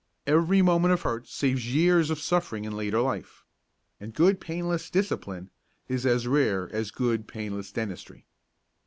Every 0.25 0.63
moment 0.63 0.95
of 0.95 1.03
hurt 1.03 1.27
saves 1.27 1.71
years 1.75 2.09
of 2.09 2.19
suffering 2.19 2.65
in 2.65 2.75
later 2.75 2.99
life. 3.01 3.45
And 3.99 4.15
good 4.15 4.41
painless 4.41 4.89
discipline 4.89 5.51
is 5.87 6.07
as 6.07 6.25
rare 6.25 6.67
as 6.73 6.89
good 6.89 7.27
painless 7.27 7.71
dentistry. 7.71 8.25